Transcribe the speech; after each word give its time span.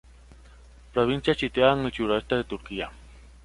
Provincia 0.93 1.35
situada 1.35 1.73
en 1.79 1.85
el 1.85 1.93
sureste 1.93 2.33
de 2.33 2.43
Turquía. 2.45 2.89